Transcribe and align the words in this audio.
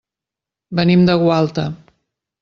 Venim 0.79 1.03
de 1.09 1.17
Gualta. 1.23 1.67